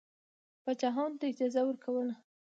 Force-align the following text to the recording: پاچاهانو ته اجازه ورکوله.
پاچاهانو 0.63 1.17
ته 1.19 1.25
اجازه 1.31 1.61
ورکوله. 1.65 2.15